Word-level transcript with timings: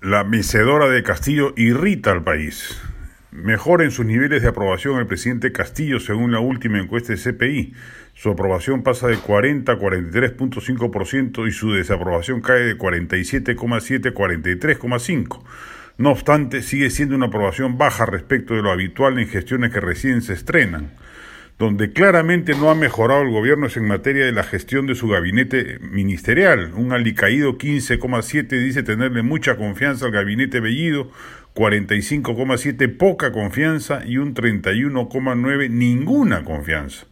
La 0.00 0.22
mecedora 0.22 0.88
de 0.88 1.02
Castillo 1.02 1.52
irrita 1.56 2.12
al 2.12 2.22
país. 2.22 2.80
Mejora 3.32 3.82
en 3.82 3.90
sus 3.90 4.06
niveles 4.06 4.42
de 4.42 4.48
aprobación 4.48 4.96
el 5.00 5.08
presidente 5.08 5.50
Castillo 5.50 5.98
según 5.98 6.30
la 6.30 6.38
última 6.38 6.78
encuesta 6.78 7.12
de 7.12 7.18
CPI. 7.18 7.74
Su 8.14 8.30
aprobación 8.30 8.84
pasa 8.84 9.08
de 9.08 9.16
40 9.16 9.72
a 9.72 9.76
43.5% 9.76 11.48
y 11.48 11.50
su 11.50 11.72
desaprobación 11.72 12.40
cae 12.42 12.60
de 12.60 12.78
47,7 12.78 14.06
a 14.06 14.14
43,5%. 14.14 15.42
No 15.96 16.10
obstante, 16.12 16.62
sigue 16.62 16.90
siendo 16.90 17.16
una 17.16 17.26
aprobación 17.26 17.76
baja 17.76 18.06
respecto 18.06 18.54
de 18.54 18.62
lo 18.62 18.70
habitual 18.70 19.18
en 19.18 19.26
gestiones 19.26 19.72
que 19.72 19.80
recién 19.80 20.22
se 20.22 20.34
estrenan. 20.34 20.92
Donde 21.58 21.92
claramente 21.92 22.54
no 22.54 22.70
ha 22.70 22.76
mejorado 22.76 23.22
el 23.22 23.30
gobierno 23.30 23.66
es 23.66 23.76
en 23.76 23.88
materia 23.88 24.24
de 24.24 24.30
la 24.30 24.44
gestión 24.44 24.86
de 24.86 24.94
su 24.94 25.08
gabinete 25.08 25.80
ministerial. 25.80 26.72
Un 26.76 26.92
alicaído 26.92 27.58
15,7 27.58 28.46
dice 28.62 28.84
tenerle 28.84 29.22
mucha 29.22 29.56
confianza 29.56 30.06
al 30.06 30.12
gabinete 30.12 30.60
Bellido, 30.60 31.10
45,7 31.56 32.96
poca 32.96 33.32
confianza 33.32 34.06
y 34.06 34.18
un 34.18 34.34
31,9 34.34 35.68
ninguna 35.68 36.44
confianza. 36.44 37.07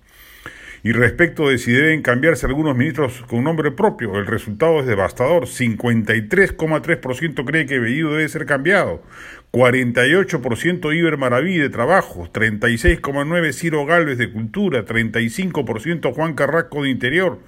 Y 0.82 0.92
respecto 0.92 1.48
de 1.48 1.58
si 1.58 1.72
deben 1.72 2.02
cambiarse 2.02 2.46
algunos 2.46 2.76
ministros 2.76 3.22
con 3.28 3.44
nombre 3.44 3.70
propio, 3.70 4.18
el 4.18 4.26
resultado 4.26 4.80
es 4.80 4.86
devastador. 4.86 5.44
53,3% 5.46 7.44
cree 7.44 7.66
que 7.66 7.78
Bellido 7.78 8.12
debe 8.12 8.28
ser 8.28 8.46
cambiado, 8.46 9.02
48% 9.52 10.94
Iber 10.94 11.16
Maraví 11.16 11.56
de 11.58 11.70
Trabajo, 11.70 12.28
36,9% 12.32 13.52
Ciro 13.52 13.86
Galvez 13.86 14.18
de 14.18 14.30
Cultura, 14.30 14.84
35% 14.84 16.12
Juan 16.12 16.34
Carrasco 16.34 16.82
de 16.82 16.90
Interior, 16.90 17.40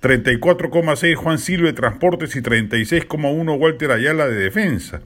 34,6% 0.00 1.14
Juan 1.16 1.38
Silva 1.38 1.66
de 1.66 1.72
Transportes. 1.72 2.36
y 2.36 2.40
36,1% 2.40 3.58
Walter 3.58 3.90
Ayala 3.90 4.28
de 4.28 4.36
Defensa. 4.36 5.02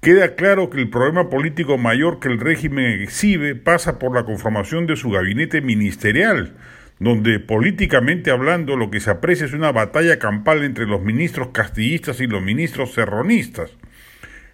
Queda 0.00 0.34
claro 0.34 0.68
que 0.68 0.78
el 0.78 0.90
problema 0.90 1.30
político 1.30 1.78
mayor 1.78 2.18
que 2.18 2.26
el 2.26 2.40
régimen 2.40 3.00
exhibe 3.00 3.54
pasa 3.54 4.00
por 4.00 4.12
la 4.12 4.24
conformación 4.24 4.88
de 4.88 4.96
su 4.96 5.10
gabinete 5.10 5.60
ministerial, 5.60 6.54
donde 7.02 7.40
políticamente 7.40 8.30
hablando 8.30 8.76
lo 8.76 8.90
que 8.90 9.00
se 9.00 9.10
aprecia 9.10 9.46
es 9.46 9.52
una 9.52 9.72
batalla 9.72 10.18
campal 10.18 10.62
entre 10.62 10.86
los 10.86 11.02
ministros 11.02 11.48
castillistas 11.48 12.20
y 12.20 12.28
los 12.28 12.42
ministros 12.42 12.94
serronistas. 12.94 13.72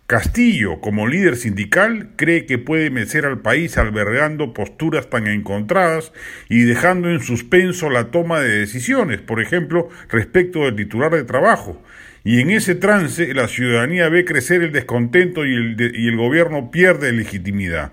Castillo, 0.07 0.81
como 0.81 1.07
líder 1.07 1.37
sindical, 1.37 2.13
cree 2.17 2.47
que 2.47 2.57
puede 2.57 2.89
mecer 2.89 3.27
al 3.27 3.41
país 3.43 3.77
albergando 3.77 4.55
posturas 4.55 5.11
tan 5.11 5.27
encontradas 5.27 6.15
y 6.49 6.63
dejando 6.63 7.11
en 7.11 7.21
suspenso 7.21 7.91
la 7.91 8.11
toma 8.11 8.41
de 8.41 8.61
decisiones, 8.61 9.21
por 9.21 9.43
ejemplo, 9.43 9.91
respecto 10.09 10.61
del 10.61 10.77
titular 10.77 11.13
de 11.13 11.25
trabajo. 11.25 11.83
Y 12.25 12.41
en 12.41 12.51
ese 12.51 12.75
trance 12.75 13.35
la 13.35 13.49
ciudadanía 13.49 14.09
ve 14.09 14.25
crecer 14.25 14.63
el 14.63 14.73
descontento 14.73 15.45
y 15.45 15.55
el, 15.55 15.93
y 15.95 16.09
el 16.09 16.17
gobierno 16.17 16.71
pierde 16.71 17.13
legitimidad. 17.13 17.93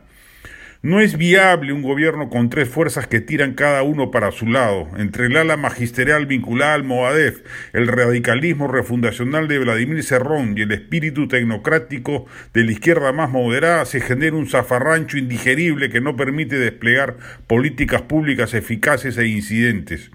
No 0.85 0.99
es 0.99 1.17
viable 1.17 1.73
un 1.73 1.81
gobierno 1.81 2.29
con 2.29 2.51
tres 2.51 2.69
fuerzas 2.69 3.07
que 3.07 3.19
tiran 3.19 3.55
cada 3.55 3.81
uno 3.81 4.11
para 4.11 4.31
su 4.31 4.45
lado, 4.45 4.87
entre 4.99 5.25
el 5.25 5.35
ala 5.35 5.57
magisterial 5.57 6.27
vinculada 6.27 6.75
al 6.75 6.83
Movadef, 6.83 7.41
el 7.73 7.87
radicalismo 7.87 8.67
refundacional 8.67 9.47
de 9.47 9.57
Vladimir 9.57 10.03
Serrón 10.03 10.55
y 10.55 10.61
el 10.61 10.71
espíritu 10.71 11.27
tecnocrático 11.27 12.27
de 12.53 12.65
la 12.65 12.71
izquierda 12.71 13.11
más 13.13 13.31
moderada, 13.31 13.83
se 13.85 13.99
genera 13.99 14.35
un 14.35 14.47
zafarrancho 14.47 15.17
indigerible 15.17 15.89
que 15.89 16.01
no 16.01 16.15
permite 16.15 16.59
desplegar 16.59 17.17
políticas 17.47 18.03
públicas 18.03 18.53
eficaces 18.53 19.17
e 19.17 19.25
incidentes. 19.25 20.11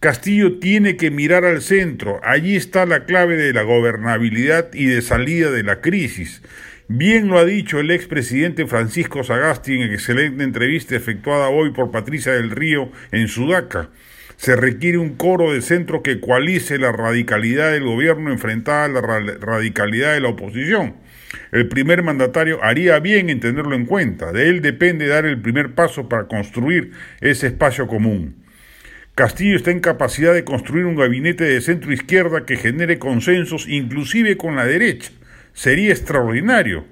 Castillo 0.00 0.60
tiene 0.60 0.96
que 0.96 1.10
mirar 1.10 1.44
al 1.44 1.60
centro, 1.60 2.20
allí 2.22 2.54
está 2.54 2.86
la 2.86 3.04
clave 3.04 3.36
de 3.36 3.52
la 3.52 3.62
gobernabilidad 3.62 4.72
y 4.72 4.86
de 4.86 5.02
salida 5.02 5.50
de 5.50 5.64
la 5.64 5.80
crisis. 5.80 6.40
Bien 6.86 7.26
lo 7.26 7.36
ha 7.36 7.44
dicho 7.44 7.80
el 7.80 7.90
expresidente 7.90 8.68
Francisco 8.68 9.24
Sagasti 9.24 9.74
en 9.74 9.92
excelente 9.92 10.44
entrevista 10.44 10.94
efectuada 10.94 11.48
hoy 11.48 11.72
por 11.72 11.90
Patricia 11.90 12.32
del 12.32 12.52
Río 12.52 12.92
en 13.10 13.26
Sudaca. 13.26 13.90
Se 14.36 14.54
requiere 14.54 14.98
un 14.98 15.16
coro 15.16 15.52
de 15.52 15.62
centro 15.62 16.00
que 16.04 16.20
coalice 16.20 16.78
la 16.78 16.92
radicalidad 16.92 17.72
del 17.72 17.82
gobierno 17.82 18.30
enfrentada 18.30 18.84
a 18.84 18.88
la 18.88 19.00
radicalidad 19.00 20.14
de 20.14 20.20
la 20.20 20.28
oposición. 20.28 20.94
El 21.50 21.66
primer 21.66 22.04
mandatario 22.04 22.62
haría 22.62 23.00
bien 23.00 23.30
en 23.30 23.40
tenerlo 23.40 23.74
en 23.74 23.84
cuenta. 23.84 24.30
De 24.30 24.48
él 24.48 24.62
depende 24.62 25.08
dar 25.08 25.26
el 25.26 25.40
primer 25.40 25.74
paso 25.74 26.08
para 26.08 26.28
construir 26.28 26.92
ese 27.20 27.48
espacio 27.48 27.88
común. 27.88 28.47
Castillo 29.18 29.56
está 29.56 29.72
en 29.72 29.80
capacidad 29.80 30.32
de 30.32 30.44
construir 30.44 30.84
un 30.84 30.94
gabinete 30.94 31.42
de 31.42 31.60
centro 31.60 31.92
izquierda 31.92 32.46
que 32.46 32.56
genere 32.56 33.00
consensos 33.00 33.66
inclusive 33.66 34.36
con 34.36 34.54
la 34.54 34.64
derecha 34.64 35.10
sería 35.54 35.90
extraordinario. 35.90 36.84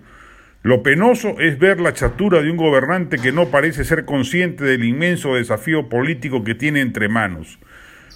Lo 0.64 0.82
penoso 0.82 1.38
es 1.38 1.60
ver 1.60 1.78
la 1.78 1.92
chatura 1.92 2.42
de 2.42 2.50
un 2.50 2.56
gobernante 2.56 3.18
que 3.18 3.30
no 3.30 3.52
parece 3.52 3.84
ser 3.84 4.04
consciente 4.06 4.64
del 4.64 4.82
inmenso 4.82 5.36
desafío 5.36 5.88
político 5.88 6.42
que 6.42 6.56
tiene 6.56 6.80
entre 6.80 7.08
manos. 7.08 7.60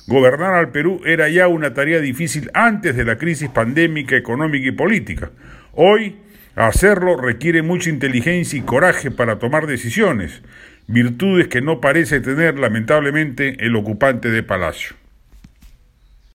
Gobernar 0.09 0.55
al 0.55 0.73
Perú 0.73 1.03
era 1.07 1.29
ya 1.29 1.47
una 1.47 1.73
tarea 1.73 2.01
difícil 2.01 2.51
antes 2.53 2.97
de 2.97 3.05
la 3.05 3.17
crisis 3.17 3.49
pandémica, 3.49 4.17
económica 4.17 4.67
y 4.67 4.73
política. 4.73 5.31
Hoy, 5.71 6.17
hacerlo 6.57 7.17
requiere 7.17 7.63
mucha 7.63 7.91
inteligencia 7.91 8.59
y 8.59 8.63
coraje 8.63 9.13
para 9.13 9.39
tomar 9.39 9.69
decisiones, 9.69 10.43
virtudes 10.91 11.47
que 11.47 11.61
no 11.61 11.81
parece 11.81 12.21
tener 12.21 12.59
lamentablemente 12.59 13.65
el 13.65 13.77
ocupante 13.77 14.29
de 14.29 14.43
Palacio. 14.43 15.00